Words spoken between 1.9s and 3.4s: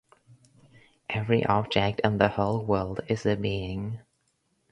in the whole world is a